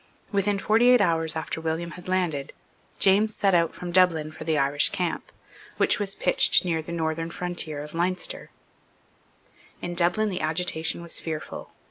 Within 0.31 0.57
forty 0.57 0.89
eight 0.89 0.99
hours 0.99 1.35
after 1.35 1.61
William 1.61 1.91
had 1.91 2.07
landed, 2.07 2.53
James 2.97 3.35
set 3.35 3.53
out 3.53 3.75
from 3.75 3.91
Dublin 3.91 4.31
for 4.31 4.43
the 4.45 4.57
Irish 4.57 4.89
camp, 4.89 5.31
which 5.77 5.99
was 5.99 6.15
pitched 6.15 6.65
near 6.65 6.81
the 6.81 6.91
northern 6.91 7.29
frontier 7.29 7.83
of 7.83 7.93
Leinster, 7.93 8.49
In 9.79 9.93
Dublin 9.93 10.29
the 10.29 10.41
agitation 10.41 11.03
was 11.03 11.19
fearful. 11.19 11.69